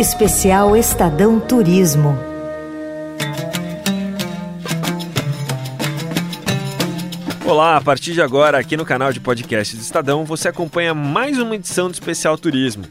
Especial 0.00 0.74
Estadão 0.74 1.38
Turismo. 1.38 2.18
Olá, 7.44 7.76
a 7.76 7.82
partir 7.82 8.14
de 8.14 8.22
agora, 8.22 8.56
aqui 8.56 8.78
no 8.78 8.86
canal 8.86 9.12
de 9.12 9.20
podcast 9.20 9.76
do 9.76 9.82
Estadão, 9.82 10.24
você 10.24 10.48
acompanha 10.48 10.94
mais 10.94 11.38
uma 11.38 11.54
edição 11.54 11.88
do 11.88 11.92
Especial 11.92 12.38
Turismo. 12.38 12.86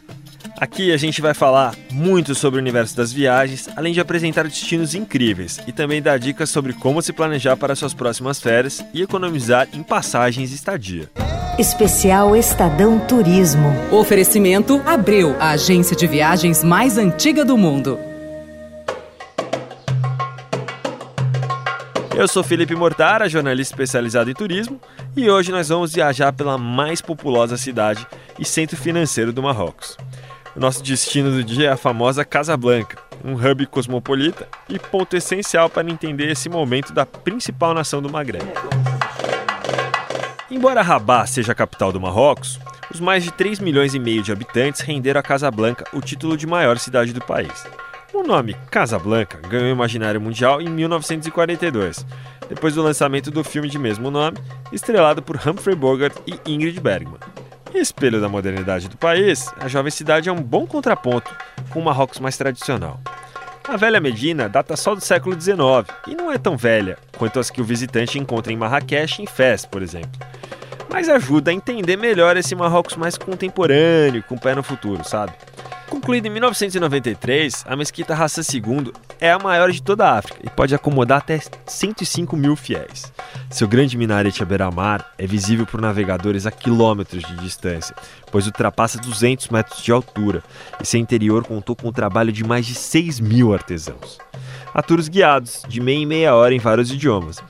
Aqui 0.60 0.92
a 0.92 0.98
gente 0.98 1.20
vai 1.20 1.34
falar 1.34 1.74
muito 1.92 2.36
sobre 2.36 2.60
o 2.60 2.62
universo 2.62 2.96
das 2.96 3.12
viagens, 3.12 3.68
além 3.76 3.92
de 3.92 4.00
apresentar 4.00 4.44
destinos 4.44 4.94
incríveis 4.94 5.60
e 5.66 5.72
também 5.72 6.04
dar 6.04 6.20
dicas 6.20 6.52
sobre 6.52 6.74
como 6.74 7.02
se 7.02 7.12
planejar 7.12 7.58
para 7.58 7.76
suas 7.76 7.96
próximas 7.96 8.40
férias 8.40 8.86
e 8.94 9.02
economizar 9.02 9.68
em 9.74 9.82
passagens 9.82 10.52
e 10.52 10.54
estadia. 10.54 11.10
Especial 11.60 12.38
Estadão 12.38 12.98
Turismo. 13.00 13.68
Oferecimento 13.92 14.82
Abreu, 14.86 15.36
a 15.42 15.50
agência 15.50 15.94
de 15.94 16.08
viagens 16.08 16.64
mais 16.64 16.98
antiga 16.98 17.44
do 17.44 17.58
mundo. 17.58 18.00
Eu 22.16 22.30
sou 22.30 22.44
Felipe 22.44 22.74
Mortara, 22.78 23.28
jornalista 23.28 23.74
especializado 23.74 24.32
em 24.32 24.34
turismo, 24.34 24.80
e 25.18 25.30
hoje 25.30 25.52
nós 25.52 25.68
vamos 25.68 25.94
viajar 25.94 26.32
pela 26.32 26.58
mais 26.58 27.02
populosa 27.02 27.58
cidade 27.58 28.08
e 28.40 28.46
centro 28.46 28.78
financeiro 28.78 29.34
do 29.34 29.44
Marrocos. 29.44 29.98
O 30.56 30.62
nosso 30.62 30.82
destino 30.82 31.30
do 31.30 31.44
dia 31.44 31.68
é 31.68 31.72
a 31.74 31.78
famosa 31.78 32.24
Casablanca, 32.24 32.98
um 33.22 33.34
hub 33.34 33.66
cosmopolita 33.66 34.48
e 34.70 34.80
ponto 34.80 35.14
essencial 35.18 35.70
para 35.70 35.92
entender 35.92 36.32
esse 36.32 36.48
momento 36.48 36.94
da 36.94 37.06
principal 37.06 37.74
nação 37.74 38.02
do 38.02 38.10
Maghreb. 38.10 38.48
Embora 40.52 40.82
Rabat 40.82 41.30
seja 41.30 41.52
a 41.52 41.56
capital 41.56 41.92
do 41.92 42.02
Marrocos, 42.02 42.60
os 42.92 43.00
mais 43.00 43.24
de 43.24 43.32
3 43.32 43.60
milhões 43.60 43.94
e 43.94 44.00
meio 44.00 44.24
de 44.24 44.32
habitantes 44.32 44.82
renderam 44.82 45.20
a 45.20 45.24
Casablanca 45.24 45.86
o 45.94 46.02
título 46.02 46.36
de 46.36 46.48
maior 46.48 46.80
cidade 46.80 47.14
do 47.14 47.24
país. 47.24 47.68
O 48.12 48.24
nome 48.24 48.56
Casablanca 48.72 49.40
ganhou 49.48 49.68
o 49.68 49.72
imaginário 49.72 50.20
mundial 50.20 50.60
em 50.60 50.68
1942, 50.68 52.04
depois 52.50 52.74
do 52.74 52.82
lançamento 52.82 53.30
do 53.30 53.44
filme 53.44 53.70
de 53.70 53.78
mesmo 53.78 54.10
nome, 54.10 54.40
estrelado 54.72 55.22
por 55.22 55.36
Humphrey 55.36 55.76
Bogart 55.76 56.18
e 56.26 56.52
Ingrid 56.52 56.80
Bergman. 56.80 57.20
Espelho 57.72 58.20
da 58.20 58.28
modernidade 58.28 58.90
do 58.90 58.98
país, 58.98 59.54
a 59.60 59.68
jovem 59.68 59.92
cidade 59.92 60.30
é 60.30 60.32
um 60.32 60.42
bom 60.42 60.66
contraponto 60.66 61.32
com 61.70 61.80
o 61.80 61.86
Marrocos 61.86 62.20
mais 62.20 62.36
tradicional. 62.36 63.00
A 63.68 63.78
velha 63.78 64.02
Medina 64.02 64.50
data 64.50 64.76
só 64.76 64.96
do 64.96 65.02
século 65.02 65.40
XIX 65.40 65.62
e 66.08 66.16
não 66.16 66.32
é 66.32 66.40
tão 66.40 66.58
velha 66.58 66.98
quanto 67.20 67.40
as 67.40 67.52
que 67.52 67.62
o 67.62 67.64
visitante 67.64 68.18
encontra 68.18 68.52
em 68.52 68.58
Marrakech 68.58 69.22
e 69.22 69.26
em 69.26 69.28
Fez, 69.28 69.64
por 69.64 69.84
exemplo 69.84 70.29
mas 70.90 71.08
ajuda 71.08 71.52
a 71.52 71.54
entender 71.54 71.98
melhor 71.98 72.36
esse 72.38 72.56
Marrocos 72.56 72.96
mais 72.96 73.18
contemporâneo, 73.18 74.24
com 74.24 74.38
pé 74.38 74.56
no 74.56 74.64
futuro, 74.64 75.04
sabe? 75.04 75.34
Concluída 75.90 76.28
em 76.28 76.32
1993, 76.32 77.66
a 77.68 77.76
Mesquita 77.76 78.14
Hassan 78.14 78.42
II 78.54 78.94
é 79.20 79.32
a 79.32 79.40
maior 79.40 79.72
de 79.72 79.82
toda 79.82 80.08
a 80.08 80.20
África 80.20 80.40
e 80.44 80.50
pode 80.50 80.76
acomodar 80.76 81.18
até 81.18 81.40
105 81.66 82.38
mil 82.38 82.56
fiéis. 82.56 83.12
Seu 83.50 83.68
grande 83.68 83.98
minarete 83.98 84.44
à 84.44 84.46
beira-mar 84.46 85.14
é 85.18 85.26
visível 85.26 85.66
por 85.66 85.82
navegadores 85.82 86.46
a 86.46 86.52
quilômetros 86.52 87.24
de 87.24 87.36
distância, 87.38 87.96
pois 88.32 88.46
ultrapassa 88.46 89.00
200 89.00 89.50
metros 89.50 89.82
de 89.82 89.92
altura 89.92 90.44
e 90.80 90.86
seu 90.86 91.00
interior 91.00 91.44
contou 91.44 91.76
com 91.76 91.88
o 91.88 91.94
trabalho 91.94 92.32
de 92.32 92.44
mais 92.44 92.68
de 92.68 92.76
6 92.76 93.20
mil 93.20 93.52
artesãos. 93.52 94.20
Há 94.72 94.84
tours 94.84 95.08
guiados, 95.08 95.64
de 95.68 95.82
meia 95.82 95.98
em 95.98 96.06
meia 96.06 96.36
hora 96.36 96.54
em 96.54 96.60
vários 96.60 96.92
idiomas, 96.92 97.42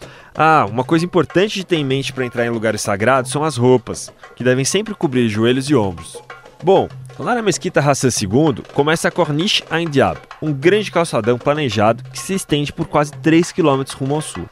ah, 0.41 0.65
uma 0.65 0.85
coisa 0.85 1.03
importante 1.03 1.55
de 1.55 1.65
ter 1.65 1.75
em 1.75 1.83
mente 1.83 2.13
para 2.13 2.25
entrar 2.25 2.45
em 2.45 2.49
lugares 2.49 2.79
sagrados 2.79 3.29
são 3.29 3.43
as 3.43 3.57
roupas, 3.57 4.09
que 4.37 4.43
devem 4.43 4.63
sempre 4.63 4.95
cobrir 4.95 5.27
joelhos 5.27 5.69
e 5.69 5.75
ombros. 5.75 6.17
Bom, 6.63 6.87
lá 7.19 7.35
na 7.35 7.41
Mesquita 7.41 7.81
Hassan 7.81 8.07
II 8.07 8.63
começa 8.73 9.09
a 9.09 9.11
Corniche 9.11 9.65
Ain 9.69 9.89
Diab, 9.89 10.17
um 10.41 10.53
grande 10.53 10.91
calçadão 10.91 11.37
planejado 11.37 12.05
que 12.05 12.17
se 12.17 12.33
estende 12.33 12.71
por 12.71 12.87
quase 12.87 13.11
3 13.11 13.51
km 13.51 13.83
rumo 13.99 14.15
ao 14.15 14.21
sul. 14.21 14.47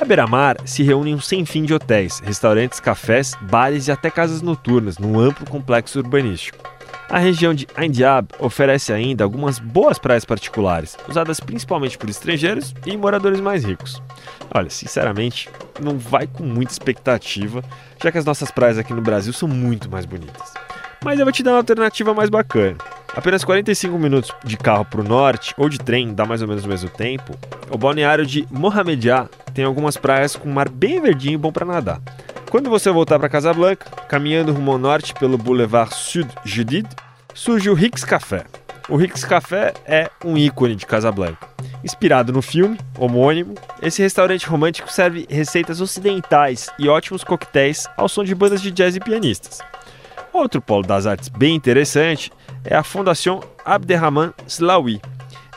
A 0.00 0.04
beira-mar 0.04 0.58
se 0.64 0.84
reúnem 0.84 1.16
um 1.16 1.20
sem 1.20 1.44
fim 1.44 1.64
de 1.64 1.74
hotéis, 1.74 2.20
restaurantes, 2.20 2.78
cafés, 2.78 3.34
bares 3.40 3.88
e 3.88 3.90
até 3.90 4.10
casas 4.10 4.42
noturnas 4.42 4.96
num 4.96 5.18
amplo 5.18 5.44
complexo 5.50 5.98
urbanístico. 5.98 6.71
A 7.12 7.18
região 7.18 7.52
de 7.52 7.68
Ain 7.76 7.90
Diab 7.90 8.28
oferece 8.38 8.90
ainda 8.90 9.22
algumas 9.22 9.58
boas 9.58 9.98
praias 9.98 10.24
particulares, 10.24 10.96
usadas 11.06 11.40
principalmente 11.40 11.98
por 11.98 12.08
estrangeiros 12.08 12.74
e 12.86 12.96
moradores 12.96 13.38
mais 13.38 13.64
ricos. 13.64 14.02
Olha, 14.54 14.70
sinceramente, 14.70 15.46
não 15.78 15.98
vai 15.98 16.26
com 16.26 16.42
muita 16.42 16.72
expectativa, 16.72 17.62
já 18.02 18.10
que 18.10 18.16
as 18.16 18.24
nossas 18.24 18.50
praias 18.50 18.78
aqui 18.78 18.94
no 18.94 19.02
Brasil 19.02 19.30
são 19.34 19.46
muito 19.46 19.90
mais 19.90 20.06
bonitas. 20.06 20.54
Mas 21.04 21.18
eu 21.18 21.26
vou 21.26 21.32
te 21.32 21.42
dar 21.42 21.50
uma 21.50 21.58
alternativa 21.58 22.14
mais 22.14 22.30
bacana. 22.30 22.78
Apenas 23.14 23.44
45 23.44 23.98
minutos 23.98 24.34
de 24.42 24.56
carro 24.56 24.86
para 24.86 25.02
o 25.02 25.04
norte 25.04 25.52
ou 25.58 25.68
de 25.68 25.78
trem, 25.78 26.14
dá 26.14 26.24
mais 26.24 26.40
ou 26.40 26.48
menos 26.48 26.64
o 26.64 26.68
mesmo 26.68 26.88
tempo, 26.88 27.38
o 27.70 27.76
balneário 27.76 28.24
de 28.24 28.48
Mohamedia 28.50 29.28
tem 29.52 29.66
algumas 29.66 29.98
praias 29.98 30.34
com 30.34 30.48
mar 30.48 30.70
bem 30.70 30.98
verdinho 30.98 31.34
e 31.34 31.36
bom 31.36 31.52
para 31.52 31.66
nadar. 31.66 32.00
Quando 32.52 32.68
você 32.68 32.90
voltar 32.90 33.18
para 33.18 33.30
Casablanca, 33.30 33.90
caminhando 34.06 34.52
rumo 34.52 34.72
ao 34.72 34.78
norte 34.78 35.14
pelo 35.14 35.38
Boulevard 35.38 35.94
Sud 35.94 36.28
Judid, 36.44 36.86
surge 37.32 37.70
o 37.70 37.72
Rix 37.72 38.04
Café. 38.04 38.44
O 38.90 38.96
Rix 38.96 39.24
Café 39.24 39.72
é 39.86 40.10
um 40.22 40.36
ícone 40.36 40.76
de 40.76 40.84
Casablanca. 40.84 41.48
Inspirado 41.82 42.30
no 42.30 42.42
filme 42.42 42.78
homônimo, 42.98 43.54
esse 43.80 44.02
restaurante 44.02 44.46
romântico 44.46 44.92
serve 44.92 45.26
receitas 45.30 45.80
ocidentais 45.80 46.68
e 46.78 46.90
ótimos 46.90 47.24
coquetéis 47.24 47.88
ao 47.96 48.06
som 48.06 48.22
de 48.22 48.34
bandas 48.34 48.60
de 48.60 48.70
jazz 48.70 48.94
e 48.96 49.00
pianistas. 49.00 49.60
Outro 50.30 50.60
polo 50.60 50.86
das 50.86 51.06
artes 51.06 51.30
bem 51.30 51.54
interessante 51.54 52.30
é 52.66 52.76
a 52.76 52.84
Fundação 52.84 53.40
Abderrahman 53.64 54.34
Slaoui. 54.46 55.00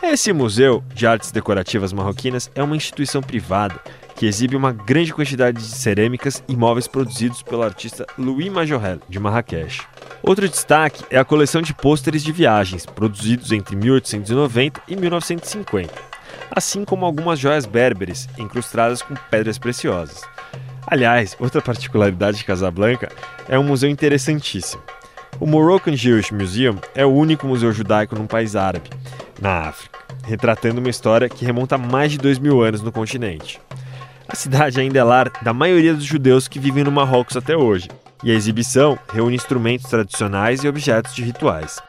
Esse 0.02 0.32
museu 0.32 0.82
de 0.94 1.06
artes 1.06 1.30
decorativas 1.30 1.92
marroquinas 1.92 2.50
é 2.56 2.64
uma 2.64 2.78
instituição 2.78 3.22
privada 3.22 3.82
que 4.16 4.26
exibe 4.26 4.56
uma 4.56 4.72
grande 4.72 5.14
quantidade 5.14 5.58
de 5.58 5.68
cerâmicas 5.68 6.44
e 6.48 6.56
móveis 6.56 6.88
produzidos 6.88 7.44
pelo 7.44 7.64
artista 7.64 8.06
Louis 8.18 8.50
Majorel, 8.50 9.00
de 9.10 9.20
Marrakech. 9.20 9.82
Outro 10.24 10.48
destaque 10.48 11.04
é 11.10 11.18
a 11.18 11.26
coleção 11.26 11.62
de 11.62 11.74
pôsteres 11.74 12.24
de 12.24 12.32
viagens, 12.32 12.86
produzidos 12.86 13.52
entre 13.52 13.76
1890 13.76 14.82
e 14.88 14.96
1950 14.96 16.16
assim 16.52 16.86
como 16.86 17.06
algumas 17.06 17.40
joias 17.40 17.66
berberes 17.66 18.28
incrustadas 18.38 19.02
com 19.02 19.16
pedras 19.30 19.58
preciosas. 19.58 20.22
Aliás, 20.88 21.36
outra 21.40 21.62
particularidade 21.62 22.38
de 22.38 22.46
Casablanca 22.46 23.12
é 23.50 23.58
um 23.58 23.64
museu 23.64 23.90
interessantíssimo. 23.90 24.84
O 25.40 25.46
Moroccan 25.46 25.96
Jewish 25.96 26.34
Museum 26.34 26.78
é 26.94 27.06
o 27.06 27.14
único 27.14 27.48
museu 27.48 27.74
judaico 27.74 28.16
num 28.16 28.28
país 28.28 28.56
árabe, 28.56 28.90
na 29.42 29.68
África, 29.68 30.00
retratando 30.24 30.80
uma 30.80 30.90
história 30.90 31.28
que 31.28 31.44
remonta 31.44 31.76
a 31.76 31.80
mais 31.80 32.12
de 32.12 32.18
dois 32.18 32.40
mil 32.40 32.62
anos 32.62 32.82
no 32.82 32.92
continente. 32.92 33.60
A 34.28 34.36
cidade 34.36 34.80
ainda 34.80 35.00
é 35.00 35.04
lar 35.04 35.32
da 35.42 35.54
maioria 35.54 35.94
dos 35.94 36.04
judeus 36.04 36.48
que 36.48 36.60
vivem 36.60 36.84
no 36.84 36.92
Marrocos 36.92 37.38
até 37.38 37.56
hoje, 37.56 37.88
e 38.24 38.32
a 38.32 38.34
exibição 38.34 38.98
reúne 39.14 39.36
instrumentos 39.36 39.90
tradicionais 39.90 40.64
e 40.64 40.68
objetos 40.68 41.14
de 41.14 41.24
rituais. 41.24 41.80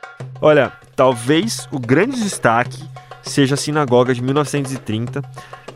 Olha, 0.41 0.71
talvez 0.95 1.67
o 1.73 1.79
grande 1.79 2.23
destaque 2.23 2.83
seja 3.23 3.55
a 3.55 3.59
sinagoga 3.59 4.15
de 4.15 4.23
1930 4.23 5.23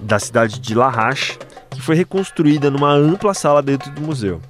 da 0.01 0.19
cidade 0.19 0.61
de 0.61 0.75
Lahash, 0.75 1.39
que 1.71 1.81
foi 1.81 1.95
reconstruída 1.95 2.71
numa 2.71 2.93
ampla 2.93 3.33
sala 3.33 3.63
dentro 3.63 3.91
do 3.91 4.03
museu. 4.03 4.41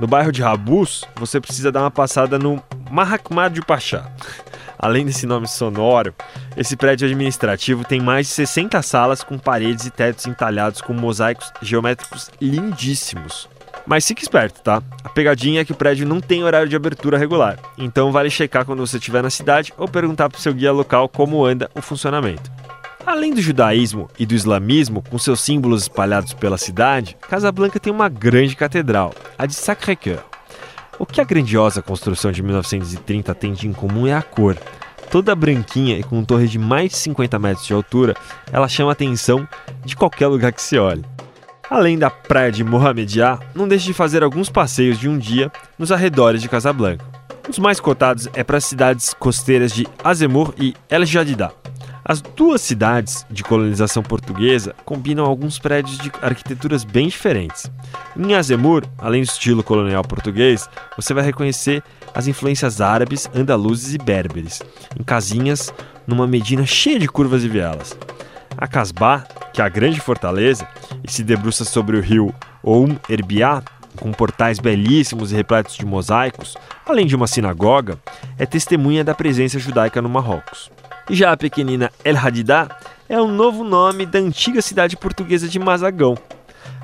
No 0.00 0.06
bairro 0.06 0.32
de 0.32 0.42
Rabus, 0.42 1.04
você 1.16 1.40
precisa 1.40 1.70
dar 1.70 1.80
uma 1.80 1.90
passada 1.90 2.38
no 2.38 2.62
Mahakmar 2.90 3.50
de 3.50 3.60
Pachá. 3.60 4.10
Além 4.82 5.06
desse 5.06 5.26
nome 5.26 5.46
sonoro, 5.46 6.12
esse 6.56 6.76
prédio 6.76 7.06
administrativo 7.06 7.84
tem 7.84 8.00
mais 8.00 8.26
de 8.26 8.32
60 8.32 8.82
salas 8.82 9.22
com 9.22 9.38
paredes 9.38 9.86
e 9.86 9.90
tetos 9.92 10.26
entalhados 10.26 10.80
com 10.80 10.92
mosaicos 10.92 11.52
geométricos 11.62 12.32
lindíssimos. 12.40 13.48
Mas 13.86 14.04
fique 14.04 14.22
esperto, 14.22 14.60
tá? 14.60 14.82
A 15.04 15.08
pegadinha 15.08 15.60
é 15.60 15.64
que 15.64 15.70
o 15.70 15.76
prédio 15.76 16.04
não 16.04 16.20
tem 16.20 16.42
horário 16.42 16.68
de 16.68 16.74
abertura 16.74 17.16
regular, 17.16 17.60
então 17.78 18.10
vale 18.10 18.28
checar 18.28 18.64
quando 18.64 18.84
você 18.84 18.96
estiver 18.96 19.22
na 19.22 19.30
cidade 19.30 19.72
ou 19.78 19.86
perguntar 19.86 20.28
para 20.28 20.38
o 20.38 20.40
seu 20.40 20.52
guia 20.52 20.72
local 20.72 21.08
como 21.08 21.44
anda 21.44 21.70
o 21.76 21.80
funcionamento. 21.80 22.50
Além 23.06 23.32
do 23.32 23.40
judaísmo 23.40 24.08
e 24.18 24.26
do 24.26 24.34
islamismo, 24.34 25.00
com 25.08 25.16
seus 25.16 25.40
símbolos 25.40 25.82
espalhados 25.82 26.34
pela 26.34 26.58
cidade, 26.58 27.16
Casablanca 27.28 27.78
tem 27.78 27.92
uma 27.92 28.08
grande 28.08 28.56
catedral, 28.56 29.14
a 29.38 29.46
de 29.46 29.54
Sacré-Cœur. 29.54 30.31
O 31.02 31.04
que 31.04 31.20
a 31.20 31.24
grandiosa 31.24 31.82
construção 31.82 32.30
de 32.30 32.44
1930 32.44 33.34
tem 33.34 33.52
de 33.52 33.66
incomum 33.66 34.06
é 34.06 34.14
a 34.14 34.22
cor. 34.22 34.56
Toda 35.10 35.34
branquinha 35.34 35.98
e 35.98 36.04
com 36.04 36.24
torre 36.24 36.46
de 36.46 36.60
mais 36.60 36.92
de 36.92 36.96
50 36.96 37.40
metros 37.40 37.66
de 37.66 37.72
altura, 37.72 38.14
ela 38.52 38.68
chama 38.68 38.90
a 38.90 38.92
atenção 38.92 39.46
de 39.84 39.96
qualquer 39.96 40.28
lugar 40.28 40.52
que 40.52 40.62
se 40.62 40.78
olhe. 40.78 41.04
Além 41.68 41.98
da 41.98 42.08
praia 42.08 42.52
de 42.52 42.62
Mohamedia, 42.62 43.36
não 43.52 43.66
deixe 43.66 43.86
de 43.86 43.92
fazer 43.92 44.22
alguns 44.22 44.48
passeios 44.48 44.96
de 44.96 45.08
um 45.08 45.18
dia 45.18 45.50
nos 45.76 45.90
arredores 45.90 46.40
de 46.40 46.48
Casablanca. 46.48 47.04
Um 47.48 47.50
dos 47.50 47.58
mais 47.58 47.80
cotados 47.80 48.28
é 48.32 48.44
para 48.44 48.58
as 48.58 48.64
cidades 48.64 49.12
costeiras 49.12 49.72
de 49.72 49.88
Azemur 50.04 50.54
e 50.56 50.72
El 50.88 51.04
Jadida. 51.04 51.61
As 52.04 52.20
duas 52.20 52.60
cidades 52.60 53.24
de 53.30 53.44
colonização 53.44 54.02
portuguesa 54.02 54.74
combinam 54.84 55.24
alguns 55.24 55.60
prédios 55.60 55.98
de 55.98 56.10
arquiteturas 56.20 56.82
bem 56.82 57.06
diferentes. 57.06 57.70
Em 58.16 58.34
Azemur, 58.34 58.82
além 58.98 59.22
do 59.22 59.26
estilo 59.26 59.62
colonial 59.62 60.02
português, 60.02 60.68
você 60.96 61.14
vai 61.14 61.22
reconhecer 61.22 61.80
as 62.12 62.26
influências 62.26 62.80
árabes, 62.80 63.30
andaluzes 63.32 63.94
e 63.94 63.98
berberes, 63.98 64.60
em 64.98 65.04
casinhas 65.04 65.72
numa 66.04 66.26
Medina 66.26 66.66
cheia 66.66 66.98
de 66.98 67.06
curvas 67.06 67.44
e 67.44 67.48
vielas. 67.48 67.96
A 68.56 68.66
Casbah, 68.66 69.24
que 69.52 69.62
é 69.62 69.64
a 69.64 69.68
grande 69.68 70.00
fortaleza 70.00 70.66
e 71.06 71.10
se 71.10 71.22
debruça 71.22 71.64
sobre 71.64 71.96
o 71.96 72.00
rio 72.00 72.34
Oum 72.64 72.96
Erbiá, 73.08 73.62
com 73.96 74.10
portais 74.10 74.58
belíssimos 74.58 75.30
e 75.30 75.36
repletos 75.36 75.76
de 75.76 75.86
mosaicos, 75.86 76.56
além 76.84 77.06
de 77.06 77.14
uma 77.14 77.28
sinagoga, 77.28 77.98
é 78.36 78.44
testemunha 78.44 79.04
da 79.04 79.14
presença 79.14 79.58
judaica 79.58 80.02
no 80.02 80.08
Marrocos. 80.08 80.70
Já 81.10 81.32
a 81.32 81.36
pequenina 81.36 81.90
El 82.04 82.16
Hadidá 82.16 82.68
é 83.08 83.20
o 83.20 83.26
novo 83.26 83.64
nome 83.64 84.06
da 84.06 84.18
antiga 84.18 84.62
cidade 84.62 84.96
portuguesa 84.96 85.48
de 85.48 85.58
Mazagão. 85.58 86.16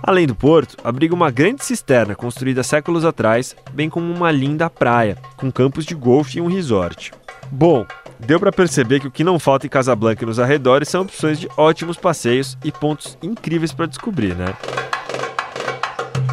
Além 0.03 0.27
do 0.27 0.35
porto, 0.35 0.77
abriga 0.83 1.15
uma 1.15 1.31
grande 1.31 1.65
cisterna 1.65 2.15
construída 2.15 2.63
séculos 2.63 3.05
atrás, 3.05 3.57
bem 3.73 3.89
como 3.89 4.13
uma 4.13 4.31
linda 4.31 4.69
praia, 4.69 5.17
com 5.37 5.51
campos 5.51 5.85
de 5.85 5.95
golfe 5.95 6.39
e 6.39 6.41
um 6.41 6.47
resort. 6.47 7.13
Bom, 7.51 7.87
deu 8.19 8.39
para 8.39 8.53
perceber 8.53 9.01
que 9.01 9.07
o 9.07 9.11
que 9.11 9.25
não 9.25 9.39
falta 9.39 9.67
em 9.67 9.71
Casablanca 9.71 10.23
e 10.23 10.27
nos 10.27 10.39
arredores 10.39 10.89
são 10.89 11.03
opções 11.03 11.39
de 11.39 11.49
ótimos 11.57 11.97
passeios 11.97 12.59
e 12.65 12.71
pontos 12.71 13.17
incríveis 13.23 13.73
para 13.73 13.87
descobrir, 13.87 14.35
né? 14.35 14.55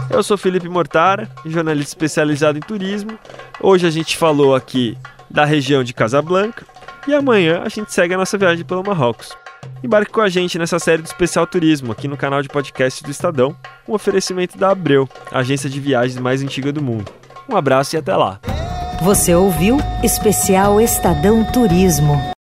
Eu 0.09 0.23
sou 0.23 0.37
Felipe 0.37 0.69
Mortara, 0.69 1.29
jornalista 1.45 1.91
especializado 1.91 2.57
em 2.57 2.61
turismo. 2.61 3.17
Hoje 3.59 3.87
a 3.87 3.89
gente 3.89 4.17
falou 4.17 4.55
aqui 4.55 4.97
da 5.29 5.45
região 5.45 5.83
de 5.83 5.93
Casablanca 5.93 6.65
e 7.07 7.13
amanhã 7.13 7.61
a 7.63 7.69
gente 7.69 7.93
segue 7.93 8.13
a 8.13 8.17
nossa 8.17 8.37
viagem 8.37 8.65
pelo 8.65 8.83
Marrocos. 8.83 9.35
Embarque 9.83 10.11
com 10.11 10.21
a 10.21 10.29
gente 10.29 10.57
nessa 10.57 10.79
série 10.79 11.01
do 11.01 11.05
Especial 11.05 11.45
Turismo 11.45 11.91
aqui 11.91 12.07
no 12.07 12.17
canal 12.17 12.41
de 12.41 12.49
podcast 12.49 13.03
do 13.03 13.11
Estadão, 13.11 13.55
um 13.87 13.93
oferecimento 13.93 14.57
da 14.57 14.69
Abreu, 14.69 15.07
a 15.31 15.39
agência 15.39 15.69
de 15.69 15.79
viagens 15.79 16.19
mais 16.19 16.41
antiga 16.41 16.71
do 16.71 16.81
mundo. 16.81 17.11
Um 17.49 17.55
abraço 17.55 17.95
e 17.95 17.97
até 17.97 18.15
lá. 18.15 18.39
Você 19.01 19.35
ouviu 19.35 19.77
Especial 20.03 20.81
Estadão 20.81 21.43
Turismo. 21.51 22.33